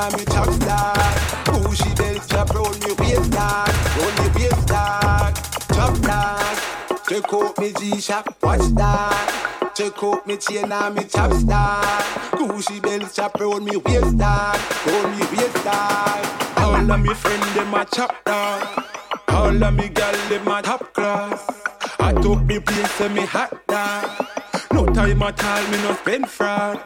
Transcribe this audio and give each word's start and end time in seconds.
and 0.00 0.16
me 0.16 0.24
top 0.24 0.48
star. 0.50 0.94
Pushy 1.44 1.96
belt 1.96 2.22
strap 2.22 2.50
round 2.50 2.80
me 2.80 2.92
waist 2.98 3.30
dog, 3.30 3.68
round 3.96 4.16
me 4.18 4.26
waist 4.36 4.66
dog. 4.66 5.34
Top 5.76 5.94
dog. 6.00 6.56
Take 7.06 7.32
out 7.32 7.58
me 7.58 7.72
G-Shock, 7.78 8.42
watch 8.42 8.66
that. 8.80 9.72
Take 9.74 10.02
out 10.02 10.26
me 10.26 10.36
chain 10.36 10.72
and 10.72 10.94
me 10.94 11.04
top 11.04 11.32
star. 11.32 11.82
Pushy 12.32 12.80
belt 12.82 13.10
strap 13.10 13.38
round 13.40 13.64
me 13.64 13.76
waist 13.76 14.16
dog, 14.16 14.58
round 14.86 15.18
me 15.18 15.24
waist 15.32 15.64
dog. 15.64 16.26
All 16.56 16.90
of 16.90 17.00
me 17.00 17.14
friend 17.14 17.42
them 17.54 17.74
a 17.74 17.84
chop 17.84 18.14
dog. 18.24 18.84
All 19.28 19.64
of 19.64 19.74
me 19.74 19.88
gal 19.88 20.16
them 20.28 20.48
a 20.48 20.62
top 20.62 20.92
class. 20.94 21.40
I 21.98 22.12
took 22.12 22.42
me 22.44 22.58
place 22.58 23.00
and 23.00 23.14
me 23.14 23.26
hot 23.26 23.52
dog. 23.66 24.26
No 24.72 24.86
time 24.86 25.22
at 25.22 25.44
all, 25.44 25.62
me 25.70 25.76
no 25.82 25.94
spend 25.94 26.28
fraud. 26.28 26.80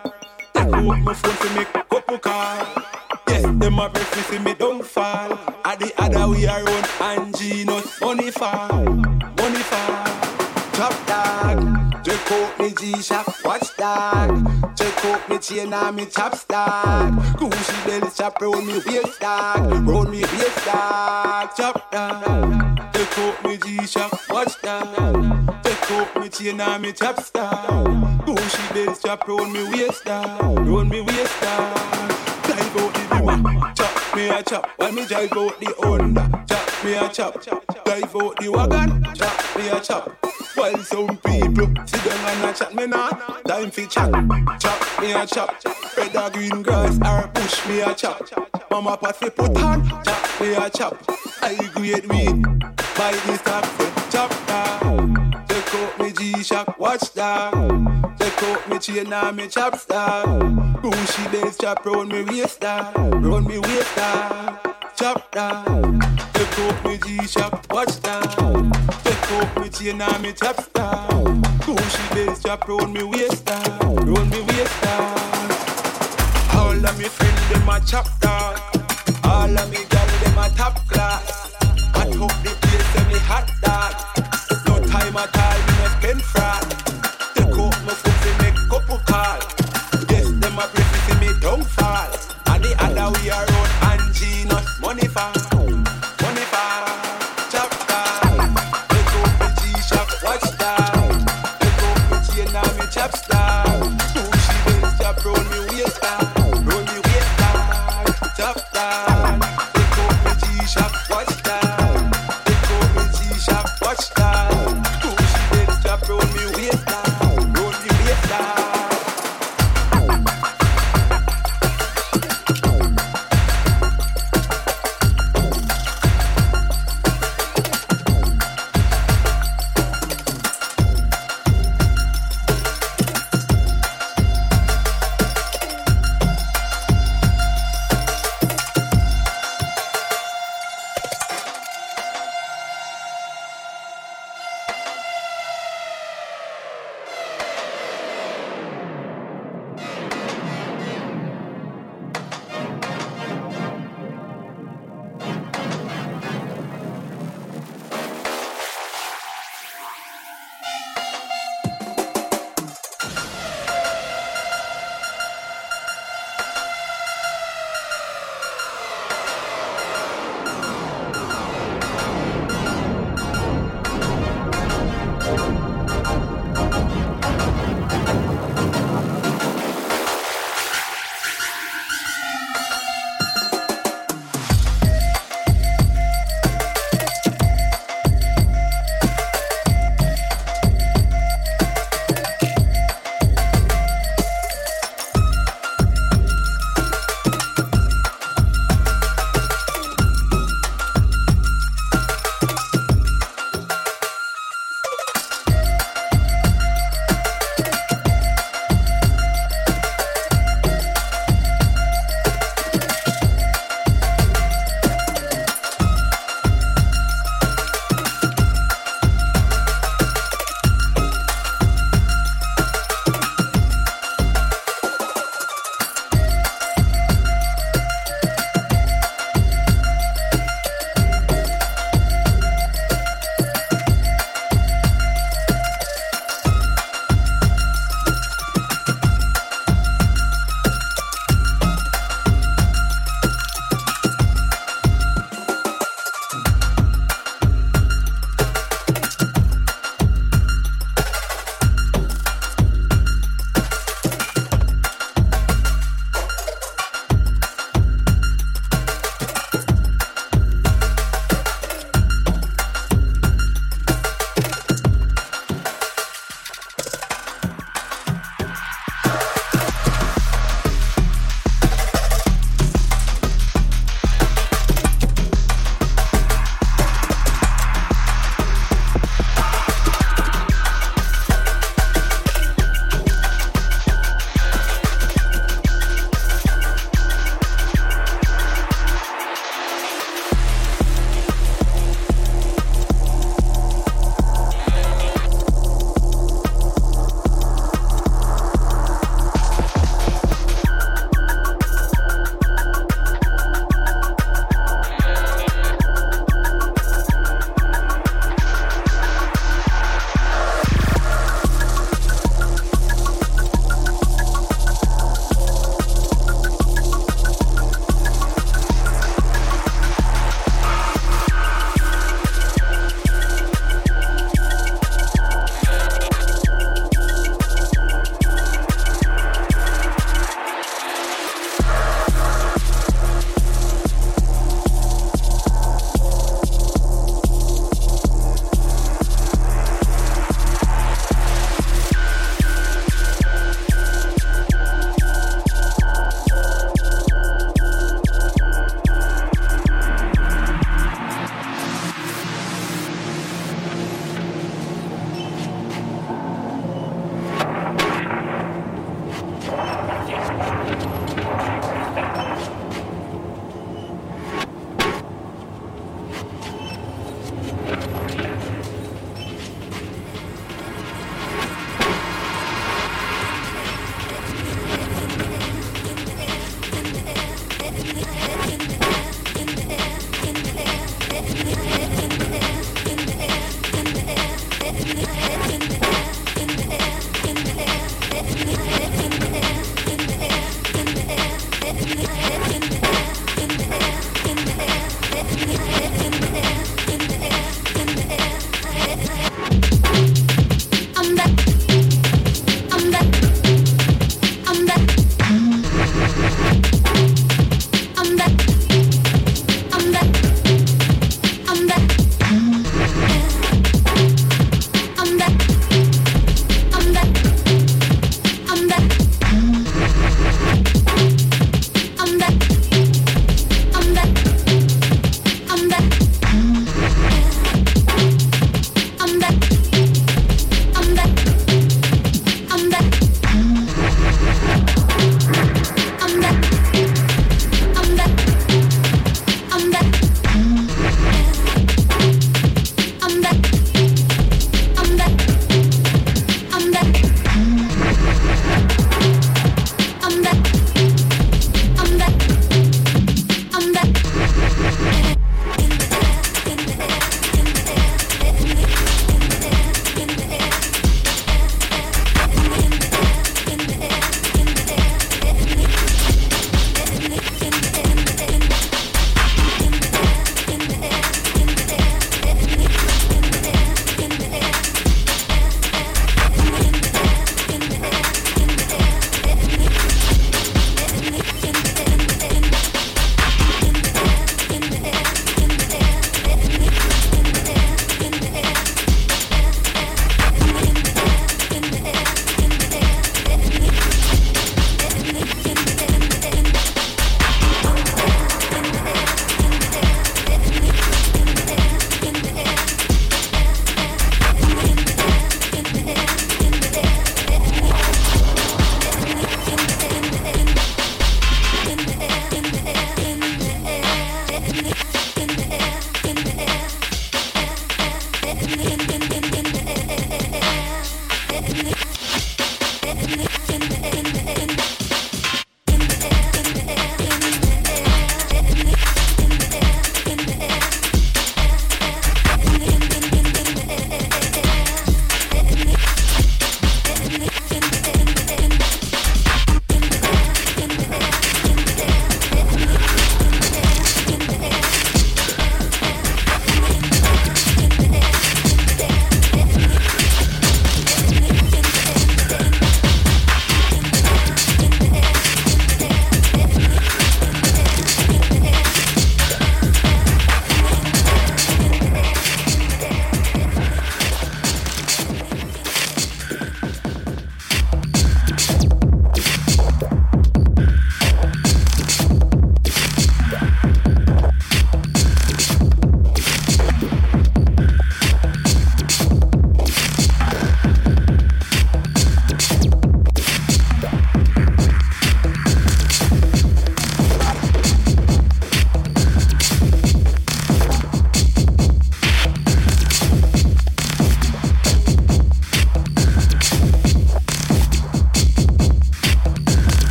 Take 0.55 0.73
out 0.73 0.99
my 0.99 1.15
phone 1.15 1.37
to 1.37 1.55
make 1.55 1.73
couple 1.73 2.19
call. 2.19 3.04
Yes, 3.35 3.43
them 3.59 3.81
a 3.81 3.89
break 3.89 4.17
me 4.17 4.23
see 4.23 4.39
me 4.39 4.55
don't 4.55 4.85
fall. 4.85 5.33
At 5.65 5.81
the 5.81 5.93
other 5.99 6.29
we 6.29 6.47
are 6.47 6.63
on 6.63 6.85
Angie, 7.03 7.65
no 7.65 7.83
money 8.01 8.31
fall, 8.31 8.85
money 8.85 9.63
fall. 9.71 10.07
Top 10.79 10.95
dog, 11.05 12.05
take 12.05 12.31
out 12.31 12.61
me 12.61 12.73
G-Shock, 12.79 13.27
watch 13.45 13.77
dog. 13.77 14.77
Take 14.77 15.05
out 15.07 15.29
me 15.29 15.39
chain 15.39 15.73
and 15.73 15.97
me 15.97 16.05
dog. 16.05 17.15
Gucci 17.35 17.85
belly 17.85 18.09
chop 18.15 18.41
round 18.41 18.69
me 18.69 18.75
waist 18.87 19.19
dog, 19.19 19.89
round 19.89 20.11
me 20.13 20.21
waist 20.21 20.65
dog. 20.65 21.51
Chop 21.57 21.91
dog, 21.91 22.93
take 22.93 23.19
out 23.19 23.45
me 23.45 23.57
G-Shock, 23.57 24.31
watch 24.31 24.63
dog. 24.63 25.65
Take 25.65 25.91
out 25.91 26.21
me 26.21 26.29
chain 26.29 26.61
and 26.61 26.83
me 26.83 26.93
dog. 26.93 27.25
Gucci 28.27 28.75
belly 28.75 28.97
chop 29.03 29.27
round 29.27 29.53
me 29.53 29.65
waist 29.71 30.05
dog, 30.05 30.41
round 30.69 30.89
me 30.89 31.01
waist 31.01 31.41
dog. 31.41 32.04
The 33.25 33.37
dimmer, 33.37 33.73
chop 33.75 34.17
me 34.17 34.29
a 34.29 34.43
chop. 34.43 34.71
While 34.77 34.93
me 34.93 35.07
drive 35.07 35.33
out 35.33 35.59
the 35.59 35.75
Honda, 35.79 36.45
chop 36.47 36.85
me 36.85 36.95
a 36.95 37.09
chop. 37.09 37.43
Dive 37.85 38.17
out 38.17 38.37
the 38.39 38.49
wagon, 38.51 39.05
chop 39.15 39.57
me 39.57 39.69
a 39.69 39.81
chop. 39.81 40.27
While 40.55 40.79
some 40.79 41.17
people 41.19 41.73
sit 41.87 42.05
down 42.05 42.29
and 42.29 42.45
a 42.45 42.53
chat 42.53 42.75
me 42.75 42.87
nah 42.87 43.09
Time 43.47 43.71
fi 43.71 43.87
chat, 43.87 44.13
chop 44.61 45.01
me 45.01 45.13
a 45.13 45.27
chop. 45.27 45.57
Red 45.97 46.17
or 46.17 46.31
green 46.31 46.63
grass 46.63 46.99
or 47.03 47.29
push 47.29 47.67
me 47.67 47.81
a 47.81 47.95
chop. 47.95 48.21
Mama 48.71 48.97
pot 48.99 49.17
fi 49.17 49.31
put 49.31 49.57
on, 49.57 49.89
chop 50.05 50.41
me 50.41 50.55
a 50.55 50.69
chop. 50.69 51.03
I 51.41 51.55
grade 51.75 52.07
weed, 52.07 52.43
buy 52.97 53.19
this 53.27 53.41
top 53.43 53.65
chop 54.11 54.44
out 56.53 56.79
watch 56.79 57.15
down 57.15 58.15
Take 58.19 58.43
out 58.43 58.69
me 58.69 58.79
chain 58.79 59.13
and 59.13 59.37
me 59.37 59.49
chop 59.49 59.77
star 59.77 60.27
Bushy 60.83 61.29
bells 61.29 61.57
chop 61.57 61.85
round 61.87 62.11
me 62.11 62.23
waist 62.25 62.61
down 62.61 62.93
Round 63.23 63.47
me 63.47 63.59
waist 63.59 63.97
down 63.97 64.59
Chop 64.97 65.31
down 65.33 66.01
Take 66.33 66.59
out 66.59 66.85
me 66.85 66.99
G-Shock, 66.99 67.67
watch 67.71 68.01
down 68.03 68.73
Take 69.05 69.33
out 69.33 69.61
me 69.61 69.69
chain 69.71 70.01
and 70.01 70.23
me 70.23 70.33
chop 70.33 70.61
star 70.61 71.09
Bushy 71.67 72.15
bells 72.15 72.43
chop 72.43 72.69
round 72.69 72.93
me 72.93 73.03
waist 73.05 73.45
down 73.45 73.97
Round 73.97 74.31
me 74.31 74.41
waist 74.43 74.83
down 74.83 75.51
All 76.57 76.87
of 76.87 76.99
me 76.99 77.05
friend 77.05 77.39
them 77.53 77.69
a 77.69 77.81
chop 77.87 78.07
dog 78.21 78.61
All 79.25 79.59
of 79.59 79.71
me 79.71 79.79
gal 79.89 80.07
them 80.23 80.39
a 80.39 80.49
top 80.57 80.77
class. 80.89 81.53
Hot 81.95 82.09
up 82.09 82.43
the 82.43 82.51
place 82.61 82.97
and 82.97 83.09
me 83.09 83.19
hot 83.21 83.51
dog 83.63 84.24
time 84.95 85.17
at 85.17 85.37
all 85.37 85.59
me 85.67 85.73
no 85.79 85.87
spend 85.99 86.23
fraud 86.23 86.84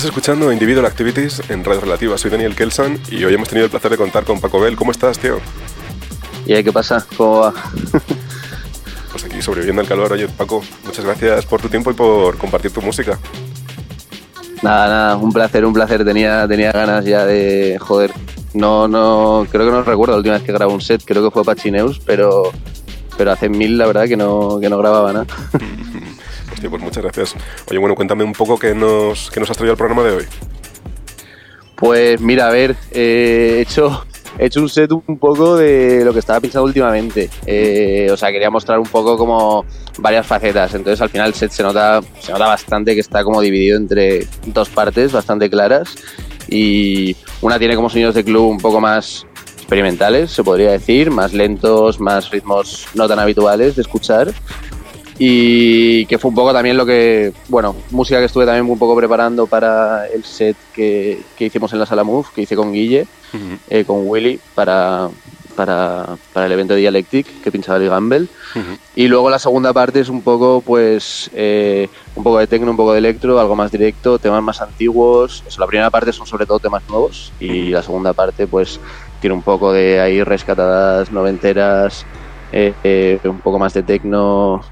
Estás 0.00 0.12
escuchando 0.12 0.50
Individual 0.50 0.86
Activities 0.86 1.42
en 1.50 1.62
Radio 1.62 1.82
Relativa. 1.82 2.16
Soy 2.16 2.30
Daniel 2.30 2.56
Kelsan 2.56 2.98
y 3.10 3.22
hoy 3.22 3.34
hemos 3.34 3.50
tenido 3.50 3.66
el 3.66 3.70
placer 3.70 3.90
de 3.90 3.98
contar 3.98 4.24
con 4.24 4.40
Paco 4.40 4.58
Bell. 4.58 4.74
¿Cómo 4.74 4.92
estás, 4.92 5.18
tío? 5.18 5.40
¿Y 6.46 6.54
ahí 6.54 6.64
qué 6.64 6.72
pasa? 6.72 7.06
¿Cómo 7.18 7.40
va? 7.40 7.52
Pues 9.12 9.24
aquí 9.24 9.42
sobreviviendo 9.42 9.82
al 9.82 9.88
calor. 9.88 10.10
Oye, 10.10 10.26
Paco, 10.26 10.64
muchas 10.86 11.04
gracias 11.04 11.44
por 11.44 11.60
tu 11.60 11.68
tiempo 11.68 11.90
y 11.90 11.94
por 11.94 12.38
compartir 12.38 12.70
tu 12.70 12.80
música. 12.80 13.18
nada, 14.62 14.88
nada, 14.88 15.16
un 15.18 15.34
placer, 15.34 15.66
un 15.66 15.74
placer. 15.74 16.02
Tenía, 16.02 16.48
tenía 16.48 16.72
ganas 16.72 17.04
ya 17.04 17.26
de. 17.26 17.76
Joder. 17.78 18.10
No, 18.54 18.88
no. 18.88 19.46
Creo 19.52 19.66
que 19.66 19.70
no 19.70 19.82
recuerdo 19.82 20.14
la 20.14 20.18
última 20.18 20.36
vez 20.36 20.44
que 20.44 20.52
grabé 20.52 20.72
un 20.72 20.80
set, 20.80 21.02
creo 21.04 21.22
que 21.22 21.30
fue 21.30 21.44
Pachineus, 21.44 22.00
pero. 22.00 22.52
Pero 23.18 23.32
hace 23.32 23.50
mil, 23.50 23.76
la 23.76 23.86
verdad, 23.86 24.06
que 24.06 24.16
no, 24.16 24.58
que 24.62 24.70
no 24.70 24.78
grababa 24.78 25.12
nada. 25.12 25.26
Pues 26.68 26.82
muchas 26.82 27.02
gracias. 27.02 27.34
Oye, 27.70 27.78
bueno, 27.78 27.94
cuéntame 27.94 28.24
un 28.24 28.32
poco 28.32 28.58
qué 28.58 28.74
nos, 28.74 29.30
qué 29.30 29.40
nos 29.40 29.50
has 29.50 29.56
traído 29.56 29.72
al 29.72 29.78
programa 29.78 30.02
de 30.02 30.16
hoy. 30.16 30.24
Pues 31.76 32.20
mira, 32.20 32.48
a 32.48 32.50
ver, 32.50 32.76
eh, 32.90 33.56
he 33.58 33.60
hecho. 33.62 34.04
He 34.38 34.46
hecho 34.46 34.60
un 34.60 34.68
set 34.70 34.90
un 34.92 35.18
poco 35.18 35.56
de 35.56 36.02
lo 36.04 36.12
que 36.14 36.20
estaba 36.20 36.40
pinchando 36.40 36.64
últimamente. 36.64 37.28
Eh, 37.44 38.08
o 38.10 38.16
sea, 38.16 38.30
quería 38.30 38.48
mostrar 38.48 38.78
un 38.78 38.86
poco 38.86 39.18
como 39.18 39.66
varias 39.98 40.26
facetas. 40.26 40.72
Entonces 40.74 41.00
al 41.00 41.10
final 41.10 41.28
el 41.28 41.34
set 41.34 41.50
se 41.50 41.62
nota, 41.62 42.00
se 42.20 42.32
nota 42.32 42.46
bastante 42.46 42.94
que 42.94 43.00
está 43.00 43.22
como 43.22 43.40
dividido 43.40 43.76
entre 43.76 44.26
dos 44.46 44.70
partes 44.70 45.12
bastante 45.12 45.50
claras. 45.50 45.94
Y 46.48 47.16
una 47.42 47.58
tiene 47.58 47.76
como 47.76 47.90
sonidos 47.90 48.14
de 48.14 48.24
club 48.24 48.48
un 48.48 48.58
poco 48.58 48.80
más 48.80 49.26
experimentales, 49.56 50.30
se 50.30 50.42
podría 50.42 50.70
decir, 50.70 51.10
más 51.10 51.32
lentos, 51.32 52.00
más 52.00 52.30
ritmos 52.30 52.88
no 52.94 53.06
tan 53.08 53.18
habituales 53.18 53.76
de 53.76 53.82
escuchar. 53.82 54.32
Y 55.22 56.06
que 56.06 56.16
fue 56.16 56.30
un 56.30 56.34
poco 56.34 56.50
también 56.50 56.78
lo 56.78 56.86
que, 56.86 57.34
bueno, 57.48 57.76
música 57.90 58.18
que 58.20 58.24
estuve 58.24 58.46
también 58.46 58.64
un 58.64 58.78
poco 58.78 58.96
preparando 58.96 59.46
para 59.46 60.06
el 60.06 60.24
set 60.24 60.56
que, 60.72 61.20
que 61.36 61.44
hicimos 61.44 61.70
en 61.74 61.78
la 61.78 61.84
sala 61.84 62.04
Move, 62.04 62.28
que 62.34 62.40
hice 62.40 62.56
con 62.56 62.72
Guille, 62.72 63.06
eh, 63.68 63.84
con 63.84 64.08
Willy, 64.08 64.40
para, 64.54 65.10
para, 65.54 66.16
para 66.32 66.46
el 66.46 66.52
evento 66.52 66.72
de 66.72 66.80
Dialectic 66.80 67.42
que 67.42 67.52
pinchaba 67.52 67.76
el 67.76 67.90
Gamble. 67.90 68.28
Y 68.96 69.08
luego 69.08 69.28
la 69.28 69.38
segunda 69.38 69.74
parte 69.74 70.00
es 70.00 70.08
un 70.08 70.22
poco, 70.22 70.62
pues, 70.64 71.30
eh, 71.34 71.90
un 72.16 72.24
poco 72.24 72.38
de 72.38 72.46
techno, 72.46 72.70
un 72.70 72.78
poco 72.78 72.92
de 72.92 72.98
electro, 73.00 73.38
algo 73.38 73.54
más 73.54 73.70
directo, 73.70 74.18
temas 74.18 74.42
más 74.42 74.62
antiguos. 74.62 75.44
Eso, 75.46 75.60
la 75.60 75.66
primera 75.66 75.90
parte 75.90 76.14
son 76.14 76.26
sobre 76.26 76.46
todo 76.46 76.60
temas 76.60 76.82
nuevos 76.88 77.30
y 77.38 77.68
la 77.68 77.82
segunda 77.82 78.14
parte, 78.14 78.46
pues, 78.46 78.80
tiene 79.20 79.34
un 79.34 79.42
poco 79.42 79.70
de 79.70 80.00
ahí 80.00 80.22
rescatadas 80.22 81.12
noventeras, 81.12 82.06
eh, 82.52 82.72
eh, 82.82 83.20
un 83.24 83.40
poco 83.40 83.58
más 83.58 83.74
de 83.74 83.82
techno. 83.82 84.62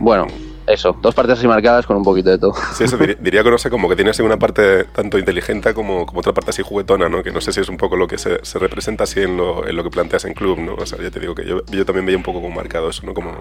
Bueno, 0.00 0.26
eso, 0.66 0.96
dos 1.02 1.14
partes 1.14 1.38
así 1.38 1.46
marcadas 1.46 1.86
con 1.86 1.96
un 1.96 2.02
poquito 2.04 2.30
de 2.30 2.38
todo. 2.38 2.54
Sí, 2.74 2.84
eso 2.84 2.96
diría, 2.96 3.16
diría 3.20 3.42
que 3.42 3.50
no 3.50 3.58
sé, 3.58 3.70
como 3.70 3.88
que 3.88 3.96
tiene 3.96 4.10
así 4.12 4.22
una 4.22 4.38
parte 4.38 4.84
tanto 4.84 5.18
inteligente 5.18 5.74
como, 5.74 6.06
como 6.06 6.20
otra 6.20 6.32
parte 6.32 6.50
así 6.50 6.62
juguetona, 6.62 7.08
¿no? 7.08 7.22
Que 7.22 7.30
no 7.32 7.40
sé 7.40 7.52
si 7.52 7.60
es 7.60 7.68
un 7.68 7.76
poco 7.76 7.96
lo 7.96 8.06
que 8.06 8.18
se, 8.18 8.38
se 8.44 8.58
representa 8.58 9.04
así 9.04 9.20
en 9.20 9.36
lo, 9.36 9.66
en 9.66 9.76
lo 9.76 9.82
que 9.84 9.90
planteas 9.90 10.24
en 10.24 10.34
club, 10.34 10.58
¿no? 10.58 10.74
O 10.74 10.86
sea, 10.86 10.98
ya 11.02 11.10
te 11.10 11.20
digo 11.20 11.34
que 11.34 11.44
yo, 11.44 11.60
yo 11.66 11.84
también 11.84 12.06
veía 12.06 12.16
un 12.16 12.22
poco 12.24 12.40
como 12.40 12.54
marcado 12.54 12.88
eso, 12.90 13.04
¿no? 13.04 13.12
Como 13.14 13.32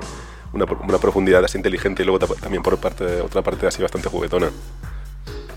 una, 0.54 0.66
una 0.66 0.98
profundidad 0.98 1.44
así 1.46 1.58
inteligente 1.58 2.04
y 2.04 2.06
luego 2.06 2.20
ta- 2.26 2.34
también 2.42 2.62
por 2.64 2.78
parte, 2.78 3.22
otra 3.22 3.42
parte 3.42 3.68
así 3.68 3.82
bastante 3.82 4.10
juguetona. 4.10 4.50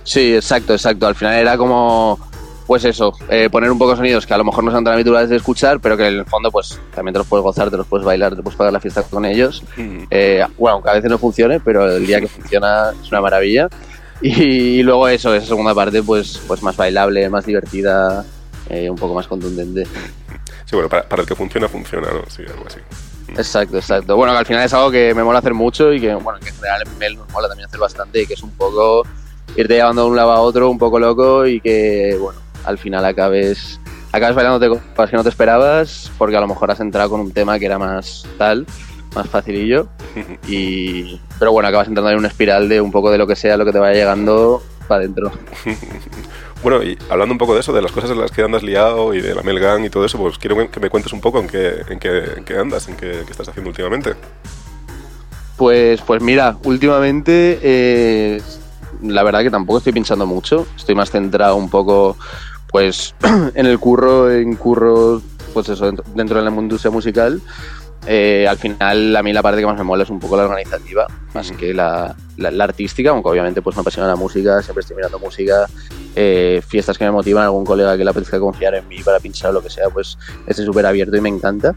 Sí, 0.05 0.35
exacto, 0.37 0.72
exacto. 0.72 1.07
Al 1.07 1.14
final 1.16 1.35
era 1.35 1.57
como, 1.57 2.18
pues 2.67 2.85
eso, 2.85 3.12
eh, 3.29 3.49
poner 3.51 3.71
un 3.71 3.79
poco 3.79 3.93
de 3.93 3.97
sonidos 3.99 4.27
que 4.27 4.35
a 4.35 4.39
lo 4.39 4.45
mejor 4.45 4.64
no 4.64 4.71
son 4.71 4.85
tan 4.85 4.95
habituales 4.95 5.31
de 5.31 5.37
escuchar, 5.37 5.81
pero 5.81 5.97
que 5.97 6.09
en 6.09 6.14
el 6.14 6.25
fondo, 6.25 6.51
pues 6.51 6.81
también 6.95 7.12
te 7.12 7.19
los 7.19 7.27
puedes 7.27 7.43
gozar, 7.45 7.71
te 7.71 7.77
los 7.77 7.87
puedes 7.87 8.05
bailar, 8.05 8.35
te 8.35 8.43
puedes 8.43 8.57
pagar 8.57 8.73
la 8.73 8.81
fiesta 8.81 9.03
con 9.03 9.25
ellos. 9.25 9.62
Eh, 10.11 10.45
bueno, 10.59 10.75
aunque 10.75 10.91
a 10.91 10.95
veces 10.95 11.11
no 11.11 11.19
funcione, 11.19 11.61
pero 11.61 11.91
el 11.91 12.07
día 12.07 12.21
que 12.21 12.29
funciona 12.29 12.93
es 13.01 13.09
una 13.09 13.21
maravilla. 13.21 13.69
Y, 14.21 14.83
luego 14.83 15.09
eso, 15.09 15.35
esa 15.35 15.47
segunda 15.47 15.75
parte, 15.75 16.03
pues, 16.03 16.41
pues 16.47 16.62
más 16.62 16.77
bailable, 16.77 17.29
más 17.29 17.45
divertida, 17.45 18.25
eh, 18.69 18.89
un 18.89 18.97
poco 18.97 19.14
más 19.14 19.27
contundente. 19.27 19.85
Sí, 20.64 20.75
bueno, 20.75 20.89
para, 20.89 21.03
para 21.03 21.23
el 21.23 21.29
que 21.29 21.35
funciona, 21.35 21.69
funciona, 21.69 22.09
¿no? 22.09 22.23
Sí, 22.29 22.43
algo 22.49 22.67
así. 22.67 22.81
Exacto, 23.29 23.77
exacto. 23.77 24.17
Bueno, 24.17 24.33
que 24.33 24.39
al 24.39 24.47
final 24.47 24.64
es 24.64 24.73
algo 24.73 24.91
que 24.91 25.14
me 25.14 25.23
mola 25.23 25.39
hacer 25.41 25.55
mucho 25.55 25.93
y 25.93 26.01
que, 26.01 26.14
bueno, 26.14 26.39
que 26.41 26.49
en 26.49 26.55
general 26.57 26.83
en 26.87 26.99
Mel 26.99 27.17
nos 27.17 27.31
mola 27.31 27.49
también 27.49 27.69
hacer 27.69 27.81
bastante 27.81 28.23
y 28.23 28.27
que 28.27 28.35
es 28.35 28.43
un 28.43 28.53
poco 28.53 29.03
irte 29.57 29.75
llevando 29.75 30.03
de 30.03 30.11
un 30.11 30.17
lado 30.17 30.33
a 30.33 30.41
otro 30.41 30.71
un 30.71 30.79
poco 30.79 30.99
loco 30.99 31.47
y 31.47 31.61
que, 31.61 32.17
bueno, 32.21 32.41
al 32.67 32.79
final 32.79 33.05
acabes, 33.05 33.81
acabes 34.12 34.37
bailándote 34.37 34.69
cosas 34.69 35.11
que 35.11 35.17
no 35.17 35.23
te 35.23 35.31
esperabas 35.31 36.11
porque 36.19 36.37
a 36.37 36.41
lo 36.41 36.49
mejor 36.49 36.71
has 36.71 36.81
entrado 36.81 37.11
con 37.11 37.21
un 37.21 37.33
tema 37.33 37.59
que 37.59 37.67
era 37.67 37.79
más 37.79 38.27
tal, 38.39 38.67
más 39.14 39.29
facilillo 39.29 39.89
y... 40.49 41.21
Pero 41.39 41.53
bueno, 41.53 41.69
acabas 41.69 41.89
entrando 41.89 42.11
en 42.11 42.19
una 42.19 42.29
espiral 42.29 42.69
de 42.69 42.81
un 42.81 42.91
poco 42.91 43.11
de 43.11 43.19
lo 43.19 43.27
que 43.27 43.37
sea, 43.37 43.57
lo 43.57 43.64
que 43.64 43.73
te 43.73 43.79
vaya 43.79 43.95
llegando 43.95 44.62
para 44.87 45.01
adentro. 45.01 45.33
Bueno, 46.62 46.83
y 46.83 46.99
hablando 47.11 47.33
un 47.33 47.39
poco 47.39 47.55
de 47.55 47.61
eso, 47.61 47.73
de 47.73 47.83
las 47.83 47.93
cosas 47.93 48.11
en 48.11 48.19
las 48.19 48.33
que 48.33 48.43
andas 48.43 48.62
liado 48.62 49.14
y 49.14 49.21
de 49.21 49.35
la 49.35 49.43
Melgang 49.43 49.85
y 49.85 49.91
todo 49.91 50.05
eso, 50.05 50.19
pues 50.19 50.39
quiero 50.39 50.69
que 50.69 50.81
me 50.81 50.91
cuentes 50.91 51.12
un 51.12 51.21
poco 51.21 51.39
en 51.39 51.47
qué, 51.47 51.83
en 51.89 51.99
qué, 52.01 52.25
en 52.39 52.45
qué 52.45 52.59
andas, 52.59 52.89
en 52.89 52.97
qué, 52.97 53.23
qué 53.25 53.31
estás 53.31 53.49
haciendo 53.49 53.69
últimamente. 53.69 54.14
Pues, 55.57 56.01
pues 56.01 56.23
mira, 56.23 56.57
últimamente 56.64 57.61
eh, 57.62 58.43
la 59.03 59.23
verdad 59.23 59.43
que 59.43 59.51
tampoco 59.51 59.79
estoy 59.79 59.93
pinchando 59.93 60.27
mucho. 60.27 60.67
Estoy 60.77 60.95
más 60.95 61.11
centrado 61.11 61.57
un 61.57 61.71
poco, 61.71 62.17
pues, 62.77 63.14
en 63.55 63.64
el 63.64 63.79
curro, 63.79 64.31
en 64.31 64.55
curros, 64.55 65.22
pues 65.55 65.66
eso, 65.70 65.87
dentro, 65.87 66.05
dentro 66.14 66.37
de 66.39 66.45
la 66.51 66.55
industria 66.55 66.91
musical. 66.91 67.41
Eh, 68.07 68.47
al 68.47 68.59
final, 68.59 69.16
a 69.16 69.22
mí 69.22 69.33
la 69.33 69.41
parte 69.41 69.61
que 69.61 69.66
más 69.66 69.79
me 69.79 69.83
mola 69.83 70.03
es 70.03 70.11
un 70.11 70.20
poco 70.20 70.37
la 70.37 70.45
organizativa, 70.45 71.07
más 71.33 71.51
que 71.53 71.72
la, 71.72 72.14
la- 72.37 72.51
la 72.51 72.64
artística, 72.64 73.09
aunque 73.11 73.31
obviamente 73.31 73.62
pues 73.62 73.74
me 73.77 73.81
apasiona 73.81 74.07
la 74.09 74.14
música, 74.16 74.61
siempre 74.62 74.83
estoy 74.83 74.95
mirando 74.95 75.18
música, 75.18 75.66
eh, 76.14 76.61
fiestas 76.68 76.99
que 76.99 77.05
me 77.07 77.12
motivan, 77.12 77.45
algún 77.45 77.64
colega 77.64 77.97
que 77.97 78.05
le 78.05 78.11
apetezca 78.11 78.39
confiar 78.39 78.74
en 78.74 78.87
mí 78.89 78.99
para 79.03 79.20
pinchar 79.20 79.51
o 79.51 79.55
lo 79.55 79.62
que 79.62 79.70
sea, 79.70 79.89
pues 79.89 80.18
estoy 80.47 80.66
súper 80.66 80.85
abierto 80.85 81.16
y 81.16 81.22
me 81.22 81.31
encanta. 81.31 81.74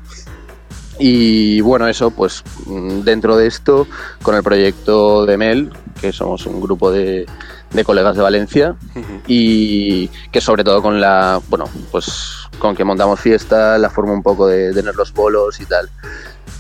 Y 1.00 1.62
bueno, 1.62 1.88
eso, 1.88 2.12
pues 2.12 2.44
mm, 2.66 3.00
dentro 3.04 3.38
de 3.38 3.48
esto, 3.48 3.88
con 4.22 4.36
el 4.36 4.44
proyecto 4.44 5.26
de 5.26 5.38
Mel, 5.38 5.72
que 6.02 6.12
somos 6.12 6.46
un 6.46 6.60
grupo 6.60 6.92
de, 6.92 7.26
de 7.72 7.84
colegas 7.84 8.16
de 8.16 8.22
Valencia, 8.22 8.76
y 9.28 10.08
que 10.32 10.42
sobre 10.42 10.64
todo 10.64 10.82
con 10.82 11.00
la, 11.00 11.42
bueno, 11.50 11.66
pues 11.92 12.34
con 12.58 12.76
que 12.76 12.84
montamos 12.84 13.20
fiesta, 13.20 13.78
la 13.78 13.90
forma 13.90 14.14
un 14.14 14.24
poco 14.24 14.48
de 14.48 14.74
tener 14.74 14.96
los 14.96 15.14
bolos 15.14 15.60
y 15.60 15.66
tal. 15.66 15.90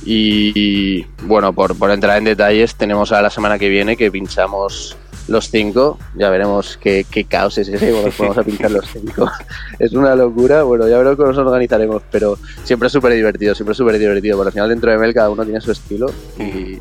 Y, 0.05 1.03
bueno, 1.23 1.53
por, 1.53 1.77
por 1.77 1.91
entrar 1.91 2.17
en 2.17 2.23
detalles, 2.23 2.75
tenemos 2.75 3.11
a 3.11 3.21
la 3.21 3.29
semana 3.29 3.59
que 3.59 3.69
viene 3.69 3.97
que 3.97 4.11
pinchamos 4.11 4.97
los 5.27 5.49
cinco. 5.49 5.97
Ya 6.15 6.29
veremos 6.29 6.77
qué, 6.77 7.05
qué 7.09 7.25
caos 7.25 7.57
es 7.57 7.67
ese 7.67 7.91
cuando 7.91 8.07
nos 8.07 8.15
ponemos 8.15 8.37
a 8.37 8.43
pinchar 8.43 8.71
los 8.71 8.87
cinco. 8.87 9.29
es 9.79 9.93
una 9.93 10.15
locura. 10.15 10.63
Bueno, 10.63 10.87
ya 10.87 10.97
veremos 10.97 11.17
cómo 11.17 11.29
nos 11.29 11.37
organizaremos, 11.37 12.01
pero 12.11 12.37
siempre 12.63 12.87
es 12.87 12.93
súper 12.93 13.13
divertido, 13.13 13.53
siempre 13.55 13.73
es 13.73 13.77
súper 13.77 13.99
divertido. 13.99 14.37
Porque 14.37 14.49
al 14.49 14.53
final 14.53 14.69
dentro 14.69 14.91
de 14.91 14.97
Mel 14.97 15.13
cada 15.13 15.29
uno 15.29 15.43
tiene 15.43 15.61
su 15.61 15.71
estilo 15.71 16.07
y, 16.39 16.79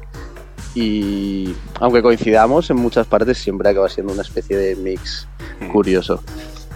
y 0.74 1.54
aunque 1.80 2.02
coincidamos 2.02 2.70
en 2.70 2.76
muchas 2.76 3.06
partes, 3.06 3.38
siempre 3.38 3.68
acaba 3.68 3.88
siendo 3.88 4.12
una 4.12 4.22
especie 4.22 4.56
de 4.56 4.76
mix 4.76 5.26
curioso. 5.72 6.22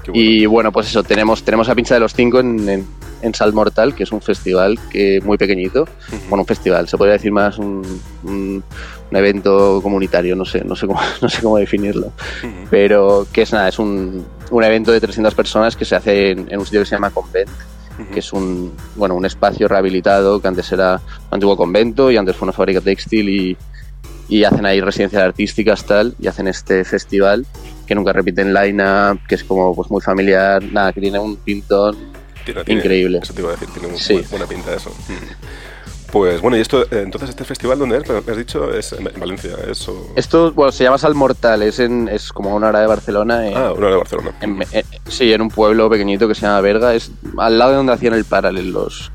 Qué 0.03 0.11
bueno. 0.11 0.25
Y 0.25 0.47
bueno, 0.47 0.73
pues 0.73 0.89
eso, 0.89 1.03
tenemos, 1.03 1.43
tenemos 1.45 1.69
a 1.69 1.75
pincha 1.75 1.95
de 1.95 2.01
los 2.01 2.13
cinco 2.13 2.41
en, 2.41 2.69
en, 2.69 2.87
en 3.23 3.35
Sal 3.35 3.53
Mortal, 3.53 3.95
que 3.95 4.03
es 4.03 4.13
un 4.13 4.21
festival 4.21 4.79
que 4.91 5.21
muy 5.25 5.39
pequeñito. 5.39 5.87
Bueno, 6.29 6.43
un 6.43 6.47
festival, 6.47 6.89
se 6.89 6.99
podría 6.99 7.15
decir 7.15 7.33
más 7.33 7.59
un, 7.59 7.83
un, 8.25 8.63
un 9.11 9.17
evento 9.17 9.81
comunitario, 9.83 10.35
no 10.35 10.45
sé, 10.45 10.65
no 10.65 10.75
sé 10.75 10.87
cómo, 10.87 11.01
no 11.23 11.29
sé 11.29 11.43
cómo 11.43 11.57
definirlo. 11.57 12.13
Pero 12.71 13.27
que 13.33 13.43
es 13.43 13.53
nada, 13.53 13.69
es 13.69 13.79
un, 13.79 14.27
un 14.51 14.65
evento 14.65 14.93
de 14.93 15.01
300 15.01 15.35
personas 15.35 15.77
que 15.77 15.85
se 15.85 15.95
hace 15.95 16.33
en, 16.33 16.51
en 16.51 16.59
un 16.59 16.65
sitio 16.65 16.81
que 16.81 16.87
se 16.87 16.97
llama 16.97 17.11
Convent, 17.11 17.51
que 18.13 18.19
es 18.19 18.33
un, 18.33 18.73
bueno, 18.97 19.15
un 19.15 19.25
espacio 19.25 19.69
rehabilitado 19.69 20.41
que 20.41 20.49
antes 20.49 20.73
era 20.73 20.95
un 20.97 21.35
antiguo 21.35 21.57
convento 21.57 22.11
y 22.11 22.17
antes 22.17 22.35
fue 22.35 22.47
una 22.47 22.53
fábrica 22.53 22.81
textil 22.81 23.29
y, 23.29 23.57
y 24.29 24.45
hacen 24.45 24.65
ahí 24.67 24.81
residencias 24.81 25.23
artísticas 25.23 25.85
tal 25.85 26.15
y 26.19 26.27
hacen 26.29 26.49
este 26.49 26.85
festival 26.85 27.45
que 27.87 27.95
nunca 27.95 28.13
repiten 28.13 28.55
line-up, 28.55 29.21
que 29.29 29.35
es 29.35 29.45
como 29.45 29.75
pues 29.75 29.91
muy 29.91 30.01
familiar, 30.01 30.63
nada, 30.63 30.93
que 30.93 31.01
tiene 31.01 31.19
un 31.19 31.37
pintón 31.37 31.97
Tiene- 32.45 32.63
increíble. 32.67 33.19
Eso 33.23 33.35
te 33.35 33.41
iba 33.43 33.51
a 33.51 33.53
decir, 33.53 33.69
tiene 33.69 33.89
muy 33.89 33.99
Sí. 33.99 34.15
bu- 34.15 34.29
buena 34.31 34.47
pinta 34.47 34.75
eso. 34.75 34.91
Pues 36.11 36.43
bueno, 36.43 36.59
y 36.59 36.61
esto, 36.61 36.83
eh, 36.83 37.01
entonces 37.05 37.31
este 37.31 37.43
festival, 37.45 37.79
¿dónde 37.79 37.97
es? 37.97 38.07
Me 38.07 38.19
has 38.33 38.37
dicho, 38.37 38.71
es 38.75 38.93
en 38.93 39.07
en 39.07 39.19
Valencia, 39.19 39.53
eso. 39.71 40.13
Esto, 40.15 40.53
bueno, 40.53 40.71
se 40.71 40.85
llama 40.85 40.99
Sal 40.99 41.15
Mortal, 41.15 41.63
es, 41.63 41.79
en, 41.79 42.07
es 42.09 42.33
como 42.35 42.55
una 42.55 42.69
hora 42.69 42.81
de 42.81 42.87
Barcelona. 42.87 43.47
en- 43.49 43.57
Ah, 43.57 43.73
una 43.73 43.89
de 43.89 43.97
Barcelona. 43.97 44.33
en- 44.43 44.63
en- 44.73 44.85
sí, 45.09 45.33
en 45.33 45.41
un 45.41 45.49
pueblo 45.49 45.89
pequeñito 45.89 46.29
que 46.29 46.35
se 46.35 46.43
llama 46.43 46.61
Berga, 46.61 46.95
es 46.95 47.11
al 47.39 47.59
lado 47.59 47.71
de 47.71 47.77
donde 47.79 47.95
hacían 47.95 48.13
el 48.13 48.27
Paralel 48.27 48.73
los, 48.73 49.11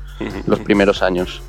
los 0.46 0.60
primeros 0.60 1.02
años. 1.02 1.42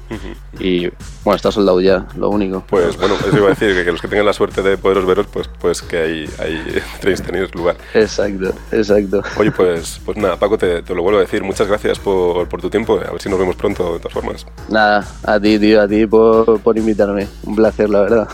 Y 0.59 0.87
bueno, 1.23 1.35
está 1.35 1.51
soldado 1.51 1.81
ya, 1.81 2.07
lo 2.15 2.29
único. 2.29 2.63
Pues 2.67 2.97
bueno, 2.97 3.15
eso 3.15 3.35
iba 3.37 3.47
a 3.47 3.49
decir, 3.49 3.75
que, 3.75 3.85
que 3.85 3.91
los 3.91 4.01
que 4.01 4.07
tengan 4.07 4.25
la 4.25 4.33
suerte 4.33 4.61
de 4.61 4.77
poderos 4.77 5.05
veros, 5.05 5.27
pues, 5.27 5.49
pues 5.59 5.81
que 5.81 5.97
ahí, 5.97 6.29
ahí 6.39 6.81
tenéis, 7.01 7.21
tenéis 7.21 7.53
lugar. 7.55 7.77
Exacto, 7.93 8.53
exacto. 8.71 9.21
Oye, 9.37 9.51
pues, 9.51 9.99
pues 10.05 10.17
nada, 10.17 10.37
Paco, 10.37 10.57
te, 10.57 10.81
te 10.81 10.95
lo 10.95 11.01
vuelvo 11.03 11.19
a 11.19 11.21
decir. 11.21 11.43
Muchas 11.43 11.67
gracias 11.67 11.99
por, 11.99 12.47
por 12.47 12.61
tu 12.61 12.69
tiempo. 12.69 12.99
A 12.99 13.11
ver 13.11 13.21
si 13.21 13.29
nos 13.29 13.39
vemos 13.39 13.55
pronto, 13.55 13.93
de 13.93 13.99
todas 13.99 14.13
formas. 14.13 14.45
Nada, 14.69 15.05
a 15.23 15.39
ti, 15.39 15.57
tío, 15.59 15.81
a 15.81 15.87
ti 15.87 16.05
por, 16.05 16.59
por 16.59 16.77
invitarme. 16.77 17.27
Un 17.43 17.55
placer, 17.55 17.89
la 17.89 18.01
verdad. 18.01 18.29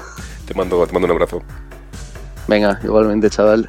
Te 0.45 0.53
mando, 0.53 0.85
te 0.85 0.93
mando 0.93 1.05
un 1.07 1.11
abrazo. 1.11 1.41
Venga, 2.47 2.79
igualmente, 2.83 3.29
chaval. 3.29 3.67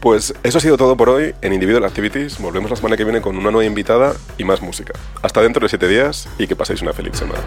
Pues 0.00 0.34
eso 0.44 0.58
ha 0.58 0.60
sido 0.60 0.76
todo 0.76 0.96
por 0.96 1.08
hoy 1.08 1.34
en 1.42 1.52
Individual 1.52 1.84
Activities. 1.84 2.38
Volvemos 2.38 2.70
la 2.70 2.76
semana 2.76 2.96
que 2.96 3.04
viene 3.04 3.20
con 3.20 3.36
una 3.36 3.50
nueva 3.50 3.66
invitada 3.66 4.14
y 4.36 4.44
más 4.44 4.62
música. 4.62 4.92
Hasta 5.22 5.42
dentro 5.42 5.64
de 5.64 5.68
siete 5.68 5.88
días 5.88 6.28
y 6.38 6.46
que 6.46 6.54
paséis 6.54 6.82
una 6.82 6.92
feliz 6.92 7.16
semana. 7.16 7.42